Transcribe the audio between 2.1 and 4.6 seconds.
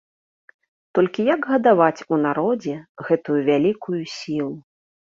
у народзе гэтую вялікую сілу?